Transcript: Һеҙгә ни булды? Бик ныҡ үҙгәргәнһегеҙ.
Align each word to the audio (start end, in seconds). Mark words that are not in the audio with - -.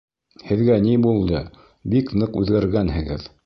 Һеҙгә 0.47 0.77
ни 0.85 0.95
булды? 1.03 1.43
Бик 1.95 2.13
ныҡ 2.23 2.43
үҙгәргәнһегеҙ. 2.45 3.33